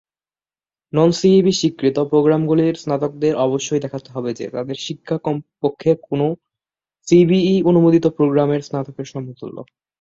[0.93, 6.27] নন-সিইএবি-স্বীকৃত প্রোগ্রামগুলির স্নাতকদের অবশ্যই দেখাতে হবে যে তাদের শিক্ষা কমপক্ষে কোনও
[7.07, 9.57] সিইএবি-অনুমোদিত প্রোগ্রামের স্নাতকের সমতুল্য।